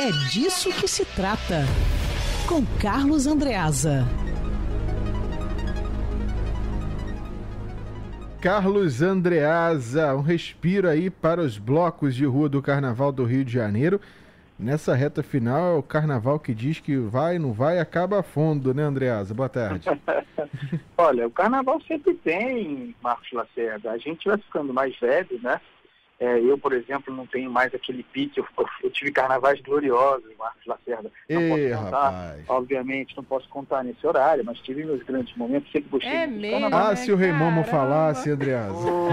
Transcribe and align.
É 0.00 0.12
disso 0.30 0.70
que 0.80 0.86
se 0.86 1.04
trata. 1.04 1.64
Com 2.48 2.64
Carlos 2.80 3.26
Andreasa. 3.26 4.04
Carlos 8.40 9.02
Andreasa, 9.02 10.14
um 10.14 10.20
respiro 10.20 10.88
aí 10.88 11.10
para 11.10 11.40
os 11.40 11.58
blocos 11.58 12.14
de 12.14 12.24
rua 12.24 12.48
do 12.48 12.62
Carnaval 12.62 13.10
do 13.10 13.24
Rio 13.24 13.44
de 13.44 13.52
Janeiro. 13.52 14.00
Nessa 14.56 14.94
reta 14.94 15.20
final, 15.20 15.74
é 15.74 15.78
o 15.78 15.82
carnaval 15.82 16.38
que 16.38 16.54
diz 16.54 16.78
que 16.78 16.96
vai, 16.96 17.36
não 17.36 17.52
vai, 17.52 17.80
acaba 17.80 18.20
a 18.20 18.22
fundo, 18.22 18.72
né, 18.72 18.84
Andreasa? 18.84 19.34
Boa 19.34 19.48
tarde. 19.48 19.88
Olha, 20.96 21.26
o 21.26 21.30
carnaval 21.32 21.80
sempre 21.82 22.14
tem, 22.14 22.94
Marcos 23.02 23.32
Lacerda. 23.32 23.90
A 23.90 23.98
gente 23.98 24.28
vai 24.28 24.38
ficando 24.38 24.72
mais 24.72 24.96
velho, 25.00 25.40
né? 25.42 25.60
É, 26.20 26.40
eu, 26.40 26.58
por 26.58 26.72
exemplo, 26.72 27.14
não 27.14 27.26
tenho 27.26 27.48
mais 27.48 27.72
aquele 27.72 28.02
pique. 28.02 28.40
Eu, 28.40 28.46
eu 28.82 28.90
tive 28.90 29.12
carnavais 29.12 29.60
gloriosos, 29.60 30.36
Marcos 30.36 30.66
Lacerda. 30.66 31.12
Não 31.30 31.40
Ei, 31.40 31.48
posso 31.70 31.84
contar, 31.84 32.10
rapaz. 32.10 32.44
obviamente, 32.48 33.16
não 33.16 33.22
posso 33.24 33.48
contar 33.48 33.84
nesse 33.84 34.04
horário, 34.04 34.44
mas 34.44 34.58
tive 34.60 34.84
meus 34.84 35.02
grandes 35.04 35.36
momentos. 35.36 35.70
Sempre 35.70 35.90
gostei 35.90 36.10
É 36.10 36.26
mesmo? 36.26 36.74
Ah, 36.74 36.96
se 36.96 37.12
o 37.12 37.16
Rei 37.16 37.32
Momo 37.32 37.62
falasse, 37.64 38.30
Andreasa. 38.30 38.74
Oh, 38.74 39.10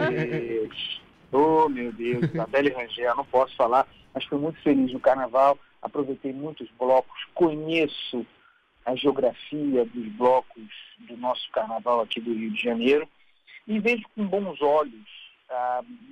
meu 0.00 0.10
Deus. 0.10 1.02
Oh, 1.30 1.68
meu 1.68 1.92
Deus. 1.92 2.24
Isabelle 2.24 2.70
Rangel, 2.70 3.16
não 3.16 3.24
posso 3.24 3.54
falar, 3.54 3.86
mas 4.12 4.24
fui 4.24 4.38
muito 4.38 4.60
feliz 4.62 4.92
no 4.92 4.98
carnaval. 5.00 5.56
Aproveitei 5.80 6.32
muitos 6.32 6.68
blocos, 6.78 7.24
conheço 7.34 8.26
a 8.84 8.96
geografia 8.96 9.84
dos 9.84 10.08
blocos 10.14 10.64
do 11.08 11.16
nosso 11.16 11.48
carnaval 11.52 12.00
aqui 12.00 12.20
do 12.20 12.34
Rio 12.34 12.50
de 12.50 12.60
Janeiro 12.60 13.08
e 13.66 13.78
vejo 13.78 14.02
com 14.14 14.26
bons 14.26 14.60
olhos 14.60 15.21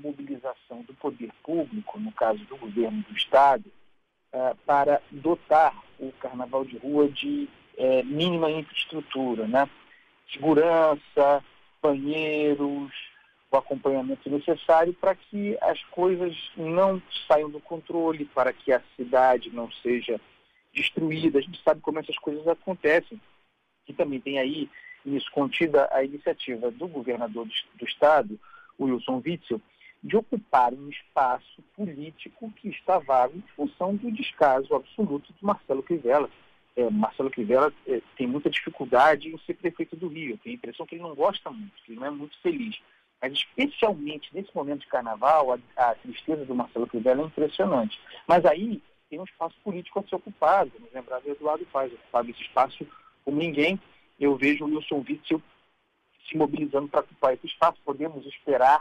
mobilização 0.03 0.83
do 0.83 0.95
poder 0.95 1.31
público, 1.43 1.99
no 1.99 2.13
caso 2.13 2.45
do 2.45 2.57
governo 2.57 3.03
do 3.09 3.17
Estado, 3.17 3.65
ah, 4.33 4.55
para 4.65 5.03
dotar 5.11 5.75
o 5.99 6.13
carnaval 6.13 6.65
de 6.65 6.79
rua 6.79 7.09
de 7.09 7.49
eh, 7.77 8.03
mínima 8.03 8.51
infraestrutura, 8.51 9.47
né? 9.47 9.69
Segurança, 10.33 11.45
banheiros, 11.83 12.93
o 13.51 13.57
acompanhamento 13.57 14.31
necessário 14.31 14.95
para 14.95 15.15
que 15.15 15.59
as 15.61 15.83
coisas 15.85 16.37
não 16.57 17.03
saiam 17.27 17.51
do 17.51 17.61
controle, 17.61 18.25
para 18.27 18.53
que 18.53 18.73
a 18.73 18.81
cidade 18.97 19.51
não 19.51 19.71
seja 19.71 20.21
destruída. 20.73 21.39
A 21.39 21.43
gente 21.43 21.61
sabe 21.63 21.81
como 21.81 21.99
essas 21.99 22.17
coisas 22.19 22.47
acontecem. 22.47 23.21
E 23.89 23.93
também 23.93 24.21
tem 24.21 24.39
aí, 24.39 24.71
nisso 25.05 25.31
contida, 25.33 25.89
a 25.91 26.05
iniciativa 26.05 26.71
do 26.71 26.87
governador 26.87 27.47
do, 27.47 27.53
do 27.75 27.85
estado, 27.85 28.39
Wilson 28.85 29.23
Witzel, 29.25 29.61
de 30.03 30.17
ocupar 30.17 30.73
um 30.73 30.89
espaço 30.89 31.63
político 31.77 32.51
que 32.57 32.69
está 32.69 32.99
vago 32.99 33.37
em 33.37 33.45
função 33.55 33.95
do 33.95 34.11
descaso 34.11 34.75
absoluto 34.75 35.33
do 35.33 35.47
Marcelo 35.47 35.83
Crivella. 35.83 36.31
É, 36.75 36.89
Marcelo 36.89 37.31
Crivella 37.31 37.73
é, 37.87 38.01
tem 38.17 38.27
muita 38.27 38.49
dificuldade 38.49 39.29
em 39.29 39.39
ser 39.41 39.55
prefeito 39.55 39.97
do 39.97 40.09
Rio. 40.09 40.39
Tenho 40.39 40.55
a 40.55 40.57
impressão 40.57 40.87
que 40.87 40.95
ele 40.95 41.03
não 41.03 41.15
gosta 41.15 41.51
muito, 41.51 41.73
que 41.85 41.93
ele 41.93 42.01
não 42.01 42.07
é 42.07 42.11
muito 42.11 42.39
feliz. 42.41 42.81
Mas 43.21 43.33
especialmente 43.35 44.31
nesse 44.33 44.55
momento 44.55 44.81
de 44.81 44.87
carnaval, 44.87 45.53
a, 45.53 45.91
a 45.91 45.95
tristeza 45.97 46.45
do 46.47 46.55
Marcelo 46.55 46.87
Crivella 46.87 47.23
é 47.23 47.27
impressionante. 47.27 48.01
Mas 48.27 48.47
aí 48.47 48.83
tem 49.11 49.21
um 49.21 49.25
espaço 49.25 49.57
político 49.63 49.99
a 49.99 50.03
ser 50.05 50.15
ocupado. 50.15 50.71
Vamos 50.75 50.95
lembrar 50.95 51.21
do 51.21 51.31
Eduardo 51.31 51.67
Paz, 51.67 51.93
ocupava 51.93 52.31
esse 52.31 52.41
espaço 52.41 52.87
como 53.25 53.39
ninguém. 53.39 53.79
Eu 54.19 54.37
vejo 54.37 54.65
o 54.65 54.69
Wilson 54.69 55.05
Witzel 55.07 55.43
se 56.31 56.37
mobilizando 56.37 56.89
para 56.89 57.01
ocupar 57.01 57.35
esse 57.35 57.47
espaço. 57.47 57.79
Podemos 57.85 58.25
esperar 58.27 58.81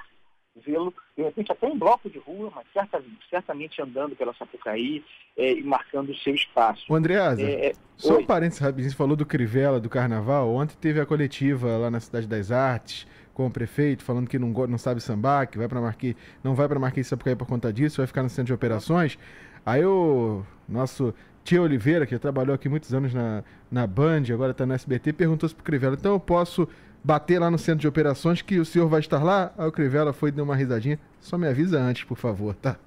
vê-lo, 0.65 0.93
de 1.15 1.23
repente 1.23 1.51
até 1.51 1.67
em 1.67 1.77
bloco 1.77 2.09
de 2.09 2.19
rua, 2.19 2.51
mas 2.53 2.65
certamente, 2.73 3.19
certamente 3.29 3.81
andando 3.81 4.15
pela 4.15 4.33
Sapucaí 4.33 5.03
é, 5.37 5.53
e 5.53 5.63
marcando 5.63 6.09
o 6.09 6.17
seu 6.17 6.35
espaço. 6.35 6.83
Ô, 6.89 6.95
Andreasa, 6.95 7.41
É, 7.41 7.67
é, 7.67 7.73
só 7.95 8.15
oi. 8.15 8.23
um 8.23 8.25
parênteses 8.25 8.59
rapidinho, 8.59 8.89
você 8.89 8.95
falou 8.95 9.15
do 9.15 9.25
Crivella, 9.25 9.79
do 9.79 9.89
Carnaval. 9.89 10.53
Ontem 10.53 10.75
teve 10.79 10.99
a 10.99 11.05
coletiva 11.05 11.77
lá 11.77 11.89
na 11.89 11.99
Cidade 11.99 12.27
das 12.27 12.51
Artes 12.51 13.07
com 13.33 13.47
o 13.47 13.51
prefeito, 13.51 14.03
falando 14.03 14.27
que 14.27 14.37
não, 14.37 14.49
não 14.67 14.77
sabe 14.77 15.01
sambar, 15.01 15.47
que 15.47 15.57
vai 15.57 15.67
para 15.67 15.79
Marquês, 15.79 16.15
não 16.43 16.53
vai 16.55 16.67
para 16.67 16.77
Marquês 16.79 17.07
Sapucaí 17.07 17.35
por 17.35 17.47
conta 17.47 17.71
disso, 17.71 17.97
vai 17.97 18.07
ficar 18.07 18.23
no 18.23 18.29
centro 18.29 18.47
de 18.47 18.53
operações. 18.53 19.17
Aí 19.65 19.85
o 19.85 20.43
nosso 20.67 21.13
Tia 21.43 21.61
Oliveira, 21.61 22.05
que 22.05 22.17
trabalhou 22.19 22.53
aqui 22.53 22.67
muitos 22.67 22.93
anos 22.93 23.13
na, 23.13 23.43
na 23.71 23.87
Band, 23.87 24.23
agora 24.33 24.51
está 24.51 24.65
no 24.65 24.73
SBT, 24.73 25.13
perguntou-se 25.13 25.55
pro 25.55 25.63
Crivella, 25.63 25.95
então 25.97 26.13
eu 26.13 26.19
posso 26.19 26.67
bater 27.03 27.39
lá 27.39 27.49
no 27.49 27.57
centro 27.57 27.81
de 27.81 27.87
operações 27.87 28.41
que 28.41 28.59
o 28.59 28.65
senhor 28.65 28.87
vai 28.87 28.99
estar 28.99 29.23
lá? 29.23 29.53
Aí 29.57 29.67
o 29.67 29.71
Crivella 29.71 30.13
foi 30.13 30.29
e 30.29 30.31
deu 30.31 30.43
uma 30.43 30.55
risadinha. 30.55 30.99
Só 31.19 31.37
me 31.37 31.47
avisa 31.47 31.79
antes, 31.79 32.03
por 32.03 32.17
favor, 32.17 32.55
tá? 32.55 32.77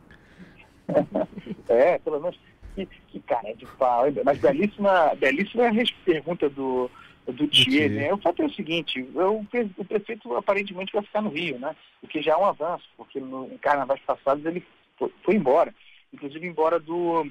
É, 1.69 1.99
pelo 1.99 2.21
menos. 2.21 2.39
Que, 2.75 2.87
que 3.09 3.21
cara 3.21 3.55
de 3.55 3.67
pau. 3.79 4.05
Mas 4.25 4.39
belíssima, 4.39 5.15
belíssima 5.19 5.65
pergunta 6.05 6.49
do, 6.51 6.91
do 7.27 7.49
Thier, 7.49 7.91
né? 7.91 8.13
O 8.13 8.19
fato 8.19 8.43
é 8.43 8.47
o 8.47 8.53
seguinte, 8.53 9.01
o, 9.15 9.45
pre- 9.51 9.71
o 9.77 9.85
prefeito 9.85 10.35
aparentemente 10.37 10.93
vai 10.93 11.03
ficar 11.03 11.23
no 11.23 11.31
Rio, 11.31 11.59
né? 11.59 11.75
O 12.03 12.07
que 12.07 12.21
já 12.23 12.33
é 12.33 12.37
um 12.37 12.45
avanço, 12.45 12.85
porque 12.97 13.21
no, 13.21 13.47
em 13.53 13.59
carnavais 13.59 14.01
passados 14.07 14.45
ele 14.45 14.63
foi, 14.99 15.13
foi 15.23 15.35
embora, 15.35 15.75
inclusive 16.13 16.47
embora 16.47 16.79
do, 16.79 17.27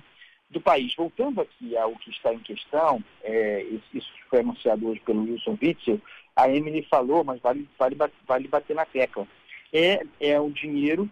do 0.51 0.61
país. 0.61 0.93
Voltando 0.95 1.41
aqui 1.41 1.75
ao 1.75 1.95
que 1.95 2.11
está 2.11 2.33
em 2.33 2.39
questão, 2.39 3.03
é, 3.23 3.63
isso, 3.93 4.07
foi 4.29 4.41
anunciado 4.41 4.87
hoje 4.87 5.01
pelo 5.01 5.23
Wilson 5.23 5.57
Witzel, 5.61 5.99
a 6.35 6.49
Emily 6.49 6.83
falou, 6.83 7.23
mas 7.23 7.39
vale, 7.41 7.67
vale, 7.77 7.97
vale 8.27 8.47
bater 8.47 8.75
na 8.75 8.85
tecla. 8.85 9.27
É, 9.73 10.05
é 10.19 10.39
o 10.39 10.49
dinheiro 10.49 11.09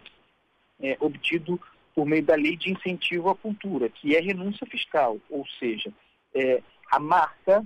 é, 0.81 0.97
obtido 0.99 1.59
por 1.95 2.05
meio 2.05 2.23
da 2.23 2.35
lei 2.35 2.55
de 2.55 2.71
incentivo 2.71 3.29
à 3.29 3.35
cultura, 3.35 3.89
que 3.89 4.15
é 4.15 4.19
renúncia 4.19 4.65
fiscal, 4.67 5.17
ou 5.29 5.45
seja, 5.59 5.91
é, 6.33 6.61
a 6.91 6.99
marca 6.99 7.65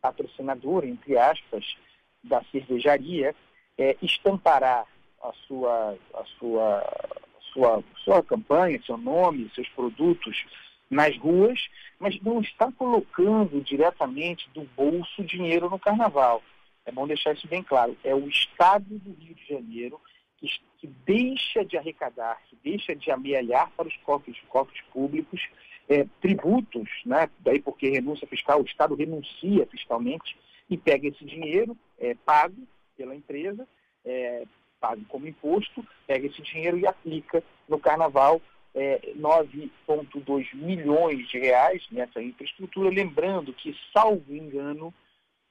patrocinadora, 0.00 0.86
entre 0.86 1.16
aspas, 1.16 1.76
da 2.22 2.42
cervejaria, 2.50 3.34
é, 3.78 3.96
estampará 4.02 4.84
a 5.22 5.32
sua, 5.46 5.96
a 6.14 6.24
sua, 6.38 7.18
sua, 7.52 7.84
sua 8.04 8.22
campanha, 8.22 8.82
seu 8.84 8.96
nome, 8.96 9.50
seus 9.54 9.68
produtos 9.70 10.44
nas 10.92 11.16
ruas, 11.16 11.58
mas 11.98 12.20
não 12.20 12.42
está 12.42 12.70
colocando 12.70 13.62
diretamente 13.62 14.48
do 14.50 14.62
bolso 14.76 15.24
dinheiro 15.24 15.70
no 15.70 15.78
carnaval. 15.78 16.42
É 16.84 16.92
bom 16.92 17.06
deixar 17.06 17.32
isso 17.32 17.48
bem 17.48 17.62
claro. 17.62 17.96
É 18.04 18.14
o 18.14 18.28
Estado 18.28 18.84
do 18.98 19.12
Rio 19.14 19.34
de 19.34 19.46
Janeiro 19.48 19.98
que, 20.36 20.46
que 20.78 20.86
deixa 21.06 21.64
de 21.64 21.78
arrecadar, 21.78 22.38
que 22.48 22.56
deixa 22.62 22.94
de 22.94 23.10
amealhar 23.10 23.70
para 23.70 23.88
os 23.88 23.96
cofres, 23.98 24.36
cofres 24.48 24.82
públicos 24.92 25.40
é, 25.88 26.06
tributos, 26.20 26.88
né? 27.06 27.30
daí 27.38 27.58
porque 27.58 27.88
renúncia 27.88 28.26
fiscal, 28.26 28.60
o 28.60 28.66
Estado 28.66 28.94
renuncia 28.94 29.66
fiscalmente 29.66 30.36
e 30.68 30.76
pega 30.76 31.08
esse 31.08 31.24
dinheiro 31.24 31.74
é, 31.98 32.14
pago 32.14 32.68
pela 32.98 33.14
empresa, 33.14 33.66
é, 34.04 34.44
pago 34.78 35.02
como 35.08 35.26
imposto, 35.26 35.86
pega 36.06 36.26
esse 36.26 36.42
dinheiro 36.42 36.78
e 36.78 36.86
aplica 36.86 37.42
no 37.66 37.78
carnaval 37.78 38.42
é, 38.74 39.12
9,2 39.16 40.54
milhões 40.54 41.28
de 41.28 41.38
reais 41.38 41.86
nessa 41.90 42.22
infraestrutura, 42.22 42.90
lembrando 42.90 43.52
que, 43.52 43.76
salvo 43.92 44.34
engano, 44.34 44.92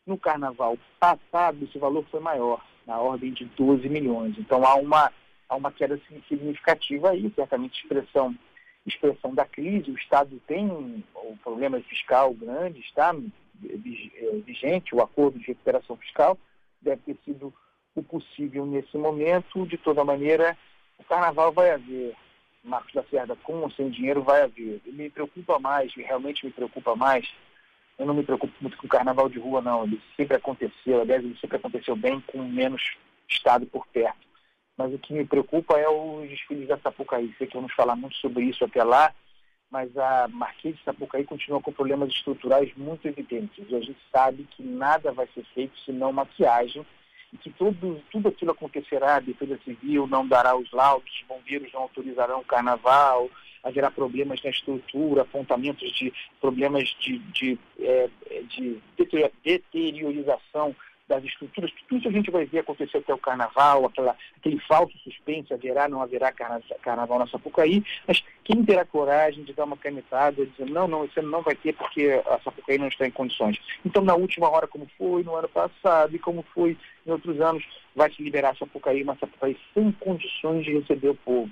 no 0.06 0.18
carnaval 0.18 0.78
passado 1.00 1.64
esse 1.64 1.78
valor 1.78 2.06
foi 2.10 2.20
maior, 2.20 2.64
na 2.86 3.00
ordem 3.00 3.32
de 3.32 3.46
12 3.46 3.88
milhões. 3.88 4.36
Então 4.38 4.66
há 4.66 4.76
uma, 4.76 5.12
há 5.48 5.56
uma 5.56 5.72
queda 5.72 6.00
significativa 6.28 7.12
aí, 7.12 7.32
certamente 7.36 7.82
expressão, 7.82 8.36
expressão 8.86 9.34
da 9.36 9.46
crise. 9.46 9.92
O 9.92 9.98
Estado 9.98 10.42
tem 10.48 10.66
um 10.66 11.04
problema 11.44 11.80
fiscal 11.82 12.34
grande, 12.34 12.80
está 12.80 13.16
vigente 14.46 14.96
o 14.96 15.02
acordo 15.02 15.38
de 15.38 15.48
recuperação 15.48 15.96
fiscal, 15.98 16.38
deve 16.82 17.02
ter 17.04 17.18
sido 17.24 17.54
o 17.96 18.02
possível 18.02 18.66
nesse 18.66 18.98
momento. 18.98 19.66
De 19.68 19.78
toda 19.78 20.04
maneira, 20.04 20.58
o 20.98 21.04
carnaval 21.04 21.52
vai 21.52 21.72
haver. 21.72 22.16
Marcos 22.64 22.94
da 22.94 23.04
Cerda, 23.04 23.36
com 23.38 23.62
ou 23.62 23.72
sem 23.72 23.90
dinheiro, 23.90 24.24
vai 24.24 24.44
haver. 24.44 24.82
Me 24.86 25.10
preocupa 25.10 25.60
mais, 25.60 25.94
realmente 25.96 26.46
me 26.46 26.52
preocupa 26.52 26.96
mais, 26.96 27.28
eu 27.98 28.06
não 28.06 28.14
me 28.14 28.24
preocupo 28.24 28.54
muito 28.62 28.78
com 28.78 28.88
o 28.88 28.90
carnaval 28.90 29.30
de 29.30 29.40
rua, 29.40 29.62
não. 29.62 29.84
Ele 29.84 30.02
sempre 30.16 30.38
aconteceu, 30.38 31.02
aliás, 31.02 31.24
ele 31.24 31.38
sempre 31.40 31.58
aconteceu 31.58 31.96
bem 31.96 32.20
com 32.22 32.42
menos 32.44 32.82
Estado 33.30 33.66
por 33.66 33.88
perto. 33.88 34.28
Mas 34.76 34.94
o 34.94 35.00
que 35.00 35.14
me 35.14 35.26
preocupa 35.26 35.78
é 35.78 35.88
os 35.88 36.30
desfiles 36.30 36.68
da 36.68 36.78
Sapucaí. 36.78 37.34
Sei 37.38 37.48
que 37.48 37.56
vamos 37.56 37.74
falar 37.74 37.96
muito 37.96 38.16
sobre 38.18 38.44
isso 38.44 38.66
até 38.66 38.84
lá, 38.84 39.14
mas 39.70 39.96
a 39.98 40.28
Marquês 40.28 40.76
de 40.76 40.84
Sapucaí 40.84 41.24
continua 41.24 41.62
com 41.62 41.72
problemas 41.72 42.10
estruturais 42.10 42.74
muito 42.76 43.08
evidentes. 43.08 43.66
E 43.70 43.76
a 43.76 43.80
gente 43.80 44.00
sabe 44.12 44.48
que 44.52 44.64
nada 44.64 45.12
vai 45.12 45.28
ser 45.34 45.46
feito 45.54 45.78
senão 45.80 46.12
maquiagem 46.12 46.82
e 46.82 46.86
que 47.40 47.50
tudo, 47.52 48.02
tudo 48.12 48.30
aquilo 48.30 48.52
acontecerá, 48.52 49.16
a 49.16 49.20
Defesa 49.20 49.58
Civil 49.64 50.08
não 50.08 50.28
dará 50.28 50.56
os 50.56 50.72
laudos, 50.72 51.12
os 51.14 51.28
bombeiros 51.28 51.72
não 51.74 51.84
autorizarão 51.84 52.40
o 52.40 52.46
carnaval, 52.46 53.30
haverá 53.64 53.90
problemas 53.90 54.42
na 54.44 54.50
estrutura, 54.50 55.22
apontamentos 55.22 55.92
de 55.94 56.12
problemas 56.40 56.90
de, 57.00 57.20
de, 57.20 57.60
é, 57.80 58.10
de 58.50 58.82
deteriorização 59.44 60.76
das 61.12 61.24
estruturas, 61.26 61.70
tudo 61.88 62.00
isso 62.00 62.08
a 62.08 62.12
gente 62.12 62.32
vai 62.32 62.46
ver 62.46 62.60
acontecer 62.60 63.00
até 63.00 63.14
o 63.14 63.18
carnaval, 63.18 63.86
aquela, 63.86 64.16
aquele 64.38 64.60
falso 64.62 64.98
suspense, 65.00 65.54
haverá, 65.54 65.90
não 65.90 66.02
haverá 66.02 66.32
carna, 66.32 66.62
carnaval 66.82 67.20
na 67.20 67.28
Sapucaí, 67.28 67.84
mas 68.08 68.24
quem 68.46 68.64
terá 68.64 68.86
coragem 68.86 69.44
de 69.44 69.54
dar 69.54 69.66
uma 69.66 69.76
canetada, 69.76 70.46
dizer, 70.46 70.70
não, 70.70 70.88
não, 70.88 71.04
esse 71.04 71.20
ano 71.20 71.30
não 71.30 71.42
vai 71.42 71.56
ter 71.56 71.74
porque 71.74 72.22
a 72.26 72.40
Sapucaí 72.40 72.78
não 72.78 72.88
está 72.88 73.06
em 73.06 73.12
condições. 73.12 73.60
Então, 73.86 74.04
na 74.04 74.16
última 74.16 74.50
hora, 74.50 74.68
como 74.68 74.88
foi 74.98 75.24
no 75.24 75.36
ano 75.36 75.50
passado 75.50 76.16
e 76.16 76.20
como 76.20 76.46
foi 76.54 76.78
em 77.06 77.12
outros 77.12 77.42
anos, 77.42 77.64
vai 77.94 78.10
se 78.12 78.24
liberar 78.24 78.52
a 78.52 78.56
Sapucaí, 78.56 79.04
uma 79.04 79.18
Sapucaí 79.18 79.58
sem 79.74 79.92
condições 79.92 80.64
de 80.64 80.80
receber 80.80 81.10
o 81.10 81.16
povo, 81.16 81.52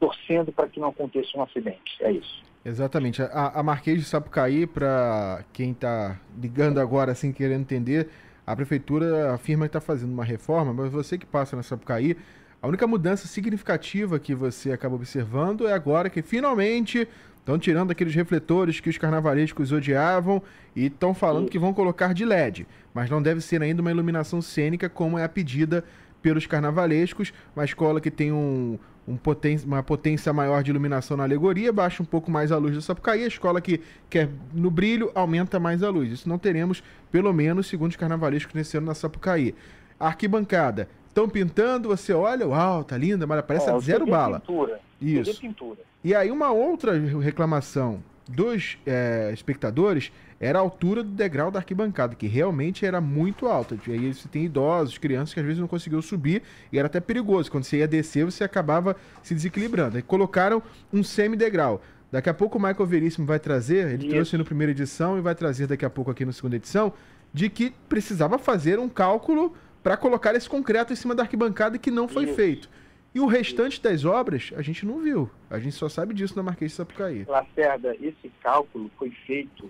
torcendo 0.00 0.50
para 0.50 0.68
que 0.68 0.80
não 0.80 0.88
aconteça 0.88 1.36
um 1.36 1.42
acidente. 1.42 1.96
É 2.00 2.12
isso. 2.12 2.42
Exatamente. 2.64 3.22
A, 3.22 3.60
a 3.60 3.62
Marquês 3.62 3.98
de 3.98 4.04
Sapucaí, 4.04 4.66
para 4.66 5.44
quem 5.52 5.72
está 5.72 6.20
ligando 6.40 6.78
agora, 6.80 7.12
assim, 7.12 7.32
querendo 7.32 7.62
entender, 7.62 8.08
a 8.48 8.56
prefeitura 8.56 9.34
afirma 9.34 9.66
que 9.66 9.76
está 9.76 9.80
fazendo 9.80 10.10
uma 10.10 10.24
reforma, 10.24 10.72
mas 10.72 10.90
você 10.90 11.18
que 11.18 11.26
passa 11.26 11.54
na 11.54 11.62
Sapucaí, 11.62 12.16
a 12.62 12.66
única 12.66 12.86
mudança 12.86 13.28
significativa 13.28 14.18
que 14.18 14.34
você 14.34 14.72
acaba 14.72 14.94
observando 14.94 15.68
é 15.68 15.74
agora 15.74 16.08
que 16.08 16.22
finalmente 16.22 17.06
estão 17.36 17.58
tirando 17.58 17.90
aqueles 17.90 18.14
refletores 18.14 18.80
que 18.80 18.88
os 18.88 18.96
carnavalescos 18.96 19.70
odiavam 19.70 20.42
e 20.74 20.86
estão 20.86 21.12
falando 21.12 21.50
que 21.50 21.58
vão 21.58 21.74
colocar 21.74 22.14
de 22.14 22.24
LED, 22.24 22.66
mas 22.94 23.10
não 23.10 23.20
deve 23.20 23.42
ser 23.42 23.60
ainda 23.60 23.82
uma 23.82 23.90
iluminação 23.90 24.40
cênica 24.40 24.88
como 24.88 25.18
é 25.18 25.24
a 25.24 25.28
pedida 25.28 25.84
pelos 26.22 26.46
carnavalescos, 26.46 27.32
uma 27.54 27.64
escola 27.64 28.00
que 28.00 28.10
tem 28.10 28.32
um, 28.32 28.78
um 29.06 29.16
poten 29.16 29.58
uma 29.64 29.82
potência 29.82 30.32
maior 30.32 30.62
de 30.62 30.70
iluminação 30.70 31.16
na 31.16 31.24
alegoria, 31.24 31.72
baixa 31.72 32.02
um 32.02 32.06
pouco 32.06 32.30
mais 32.30 32.52
a 32.52 32.58
luz 32.58 32.74
da 32.74 32.80
Sapucaí, 32.80 33.24
a 33.24 33.28
escola 33.28 33.60
que 33.60 33.80
quer 34.10 34.28
no 34.52 34.70
brilho 34.70 35.10
aumenta 35.14 35.58
mais 35.58 35.82
a 35.82 35.90
luz. 35.90 36.12
Isso 36.12 36.28
não 36.28 36.38
teremos, 36.38 36.82
pelo 37.10 37.32
menos, 37.32 37.66
segundo 37.66 37.90
os 37.90 37.96
carnavalescos 37.96 38.54
nesse 38.54 38.76
ano 38.76 38.86
na 38.86 38.94
Sapucaí. 38.94 39.54
Arquibancada, 39.98 40.88
estão 41.08 41.28
pintando, 41.28 41.88
você 41.88 42.12
olha, 42.12 42.46
uau, 42.46 42.84
tá 42.84 42.96
linda, 42.96 43.26
mas 43.26 43.42
parece 43.42 43.70
é, 43.70 43.80
zero 43.80 44.06
bala. 44.06 44.40
Pintura. 44.40 44.80
Isso. 45.00 45.40
Pintura. 45.40 45.78
E 46.04 46.14
aí 46.14 46.30
uma 46.30 46.52
outra 46.52 46.92
reclamação 47.20 48.02
dos 48.28 48.78
é, 48.86 49.30
espectadores 49.32 50.12
era 50.40 50.58
a 50.58 50.62
altura 50.62 51.02
do 51.02 51.10
degrau 51.10 51.50
da 51.50 51.58
arquibancada, 51.58 52.14
que 52.14 52.26
realmente 52.26 52.86
era 52.86 53.00
muito 53.00 53.46
alta. 53.46 53.76
E 53.86 53.92
aí 53.92 54.14
você 54.14 54.28
tem 54.28 54.44
idosos, 54.44 54.96
crianças 54.98 55.34
que 55.34 55.40
às 55.40 55.46
vezes 55.46 55.60
não 55.60 55.66
conseguiam 55.66 56.00
subir 56.00 56.42
e 56.72 56.78
era 56.78 56.86
até 56.86 57.00
perigoso. 57.00 57.50
Quando 57.50 57.64
você 57.64 57.78
ia 57.78 57.88
descer, 57.88 58.24
você 58.24 58.44
acabava 58.44 58.94
se 59.22 59.34
desequilibrando. 59.34 59.96
Aí 59.96 60.02
colocaram 60.02 60.62
um 60.92 61.02
semi-degrau. 61.02 61.82
Daqui 62.10 62.28
a 62.28 62.34
pouco 62.34 62.56
o 62.56 62.60
Michael 62.60 62.86
Veríssimo 62.86 63.26
vai 63.26 63.38
trazer, 63.38 63.88
ele 63.88 64.04
Isso. 64.04 64.08
trouxe 64.08 64.38
na 64.38 64.44
primeira 64.44 64.70
edição 64.70 65.18
e 65.18 65.20
vai 65.20 65.34
trazer 65.34 65.66
daqui 65.66 65.84
a 65.84 65.90
pouco 65.90 66.10
aqui 66.10 66.24
na 66.24 66.32
segunda 66.32 66.56
edição, 66.56 66.92
de 67.34 67.50
que 67.50 67.74
precisava 67.88 68.38
fazer 68.38 68.78
um 68.78 68.88
cálculo 68.88 69.54
para 69.82 69.96
colocar 69.96 70.34
esse 70.34 70.48
concreto 70.48 70.92
em 70.92 70.96
cima 70.96 71.14
da 71.14 71.24
arquibancada 71.24 71.76
que 71.76 71.90
não 71.90 72.08
foi 72.08 72.24
Isso. 72.24 72.34
feito. 72.34 72.70
E 73.18 73.20
o 73.20 73.26
restante 73.26 73.82
das 73.82 74.04
obras 74.04 74.52
a 74.54 74.62
gente 74.62 74.86
não 74.86 75.00
viu. 75.00 75.28
A 75.50 75.58
gente 75.58 75.74
só 75.74 75.88
sabe 75.88 76.14
disso 76.14 76.36
na 76.36 76.42
Marquês 76.44 76.70
de 76.70 76.76
Sapucaí. 76.76 77.24
Lacerda, 77.26 77.96
esse 78.00 78.30
cálculo 78.40 78.88
foi 78.96 79.10
feito 79.26 79.68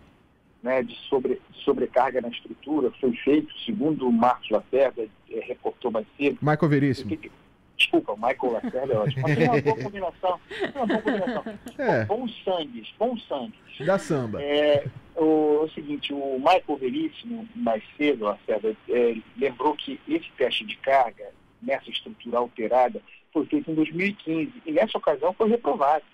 né, 0.62 0.83
de, 0.83 0.95
sobre, 1.09 1.41
sobrecarga 1.65 2.21
na 2.21 2.29
estrutura, 2.29 2.93
foi 3.00 3.17
feito, 3.17 3.49
segundo 3.61 4.06
o 4.06 4.12
Marcos 4.12 4.50
Lacerda, 4.50 5.09
é, 5.31 5.41
reportou 5.41 5.91
mais 5.91 6.06
cedo. 6.19 6.37
Michael 6.43 6.69
Veríssimo. 6.69 7.17
Que, 7.17 7.33
desculpa, 7.75 8.15
Michael 8.17 8.53
Lacerda 8.53 8.93
é 8.93 8.99
ótimo. 8.99 9.23
Mas 9.23 9.39
tem 9.39 9.49
uma 9.49 9.62
boa 9.62 9.83
combinação. 9.83 10.41
Uma 10.75 10.87
boa 10.87 11.03
combinação. 11.03 11.45
É. 11.79 12.05
Bons 12.05 12.45
sangues, 12.45 12.95
bons 12.99 13.27
sangues. 13.27 13.87
Da 13.87 13.99
samba. 13.99 14.43
É, 14.43 14.85
o, 15.17 15.62
o, 15.62 15.71
seguinte, 15.71 16.12
o 16.12 16.39
Michael 16.39 16.77
Veríssimo, 16.79 17.49
mais 17.56 17.83
cedo, 17.97 18.27
Lacerda, 18.27 18.77
é, 18.91 19.17
lembrou 19.39 19.75
que 19.75 19.99
esse 20.06 20.31
teste 20.37 20.67
de 20.67 20.77
carga, 20.77 21.31
nessa 21.62 21.89
estrutura 21.89 22.37
alterada, 22.37 23.00
foi 23.32 23.46
feito 23.46 23.70
em 23.70 23.75
2015 23.75 24.52
e 24.64 24.72
nessa 24.72 24.98
ocasião 24.98 25.32
foi 25.32 25.48
reprovado. 25.48 26.04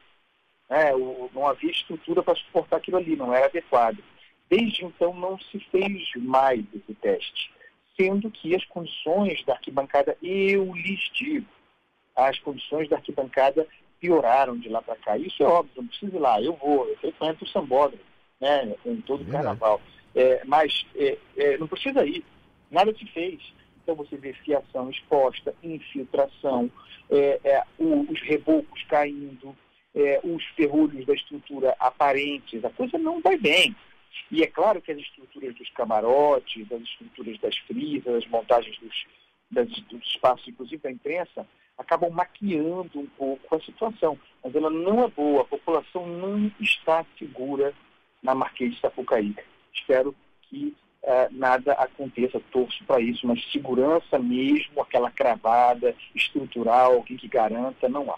É, 0.68 0.94
o, 0.94 1.30
não 1.34 1.46
havia 1.46 1.70
estrutura 1.70 2.22
para 2.22 2.34
suportar 2.36 2.78
aquilo 2.78 2.96
ali, 2.96 3.16
não 3.16 3.34
era 3.34 3.46
adequado. 3.46 3.98
Desde 4.48 4.84
então 4.84 5.14
não 5.14 5.38
se 5.38 5.58
fez 5.70 6.10
mais 6.16 6.64
esse 6.74 6.94
teste, 6.94 7.50
sendo 7.96 8.30
que 8.30 8.54
as 8.54 8.64
condições 8.66 9.44
da 9.44 9.54
arquibancada, 9.54 10.16
eu 10.22 10.74
lhes 10.74 11.10
digo, 11.12 11.46
as 12.16 12.38
condições 12.38 12.88
da 12.88 12.96
arquibancada 12.96 13.66
pioraram 14.00 14.58
de 14.58 14.68
lá 14.68 14.82
para 14.82 14.96
cá. 14.96 15.16
Isso 15.16 15.42
é 15.42 15.46
óbvio, 15.46 15.72
não 15.76 15.86
preciso 15.86 16.16
ir 16.16 16.20
lá, 16.20 16.40
eu 16.40 16.54
vou, 16.54 16.86
eu 16.88 16.96
frequento 16.98 17.44
o 17.44 17.48
sambódromo, 17.48 18.02
né, 18.40 18.74
em 18.84 19.00
todo 19.00 19.22
o 19.22 19.30
carnaval. 19.30 19.80
É, 20.14 20.42
mas 20.44 20.86
é, 20.94 21.18
é, 21.36 21.58
não 21.58 21.66
precisa 21.66 22.04
ir, 22.06 22.24
nada 22.70 22.94
se 22.94 23.06
fez. 23.06 23.40
Então 23.84 23.94
você 23.94 24.16
vê 24.16 24.32
fiação 24.32 24.88
exposta, 24.88 25.54
infiltração, 25.62 26.70
é, 27.10 27.38
é, 27.44 27.62
os 27.78 28.20
rebocos 28.22 28.82
caindo, 28.84 29.54
é, 29.94 30.20
os 30.24 30.42
ferrolhos 30.56 31.04
da 31.04 31.12
estrutura 31.12 31.76
aparentes, 31.78 32.64
a 32.64 32.70
coisa 32.70 32.96
não 32.96 33.20
vai 33.20 33.36
bem. 33.36 33.76
E 34.30 34.42
é 34.42 34.46
claro 34.46 34.80
que 34.80 34.90
as 34.90 34.98
estruturas 34.98 35.54
dos 35.54 35.68
camarotes, 35.70 36.66
das 36.66 36.80
estruturas 36.80 37.38
das 37.40 37.56
frisas, 37.58 38.24
as 38.24 38.26
montagens 38.26 38.78
dos, 38.78 39.06
das, 39.50 39.68
dos 39.68 40.02
espaços, 40.02 40.48
inclusive 40.48 40.82
da 40.82 40.90
imprensa, 40.90 41.46
acabam 41.76 42.10
maquiando 42.10 43.00
um 43.00 43.06
pouco 43.06 43.54
a 43.54 43.60
situação. 43.60 44.18
Mas 44.42 44.54
ela 44.54 44.70
não 44.70 45.04
é 45.04 45.08
boa, 45.08 45.42
a 45.42 45.44
população 45.44 46.06
não 46.06 46.50
está 46.58 47.04
segura 47.18 47.74
na 48.22 48.34
Marquês 48.34 48.74
de 48.74 48.80
Sapucaí. 48.80 49.36
Espero 49.74 50.14
que 50.42 50.74
uh, 51.04 51.28
nada 51.32 51.72
aconteça, 51.74 52.40
torço 52.50 52.82
para 52.84 53.00
isso, 53.00 53.26
mas 53.26 53.40
segurança 53.52 54.18
mesmo, 54.18 54.80
aquela 54.80 55.10
cravada 55.10 55.94
estrutural, 56.14 56.94
alguém 56.94 57.16
que 57.16 57.28
garanta, 57.28 57.88
não 57.88 58.10
há. 58.10 58.16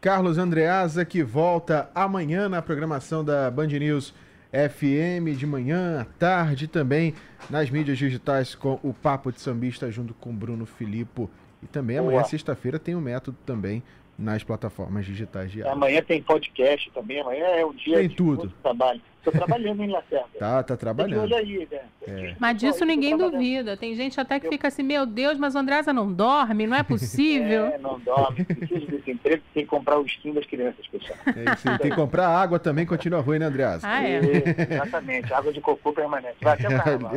Carlos 0.00 0.38
Andreasa, 0.38 1.04
que 1.04 1.22
volta 1.22 1.90
amanhã 1.94 2.48
na 2.48 2.62
programação 2.62 3.24
da 3.24 3.50
Band 3.50 3.66
News 3.66 4.14
FM, 4.52 5.36
de 5.36 5.46
manhã, 5.46 6.00
à 6.00 6.04
tarde 6.04 6.68
também, 6.68 7.14
nas 7.50 7.70
mídias 7.70 7.98
digitais 7.98 8.54
com 8.54 8.78
o 8.82 8.94
Papo 8.94 9.32
de 9.32 9.40
Sambista 9.40 9.90
junto 9.90 10.14
com 10.14 10.34
Bruno 10.34 10.64
Filippo. 10.64 11.28
E 11.62 11.66
também 11.66 11.98
amanhã, 11.98 12.22
sexta-feira, 12.22 12.78
tem 12.78 12.94
o 12.94 13.00
método 13.00 13.36
também 13.44 13.82
nas 14.18 14.42
plataformas 14.42 15.04
digitais 15.04 15.50
de 15.50 15.62
áudio. 15.62 15.72
Amanhã 15.72 16.02
tem 16.02 16.22
podcast 16.22 16.90
também, 16.92 17.20
amanhã 17.20 17.44
é 17.46 17.64
o 17.64 17.72
dia 17.72 17.98
tem 17.98 18.08
de 18.08 18.16
tudo. 18.16 18.52
trabalho. 18.62 19.00
Estou 19.26 19.32
trabalhando 19.32 19.82
em 19.82 19.90
Lacerda. 19.90 20.28
Tá, 20.38 20.62
tá 20.62 20.76
trabalhando. 20.76 21.34
Aí, 21.34 21.66
né? 21.70 21.80
é. 22.06 22.36
Mas 22.38 22.56
disso 22.58 22.84
ninguém 22.84 23.16
duvida. 23.16 23.76
Tem 23.76 23.92
gente 23.96 24.20
até 24.20 24.38
que 24.38 24.46
eu... 24.46 24.52
fica 24.52 24.68
assim, 24.68 24.84
meu 24.84 25.04
Deus, 25.04 25.36
mas 25.36 25.56
o 25.56 25.58
Andresa 25.58 25.92
não 25.92 26.12
dorme, 26.12 26.64
não 26.64 26.76
é 26.76 26.84
possível. 26.84 27.66
é, 27.66 27.78
não 27.78 27.98
dorme. 27.98 28.44
Precisa 28.44 28.86
desse 28.86 29.10
emprego, 29.10 29.42
tem 29.52 29.64
que 29.64 29.68
comprar 29.68 29.98
o 29.98 30.06
skin 30.06 30.32
das 30.32 30.46
crianças, 30.46 30.86
pessoal. 30.86 31.18
É 31.26 31.54
isso 31.54 31.68
aí. 31.68 31.78
Tem 31.78 31.90
que 31.90 31.96
comprar 31.96 32.28
água 32.28 32.60
também, 32.60 32.86
continua 32.86 33.20
ruim, 33.20 33.40
né, 33.40 33.46
Andreasa? 33.46 33.86
Ah, 33.88 34.04
é. 34.04 34.20
Exatamente, 34.70 35.34
água 35.34 35.52
de 35.52 35.60
cocô 35.60 35.92
permanente. 35.92 36.36
Vai 36.40 36.54
até 36.54 36.68
o 36.70 36.82
carnaval. 36.82 37.12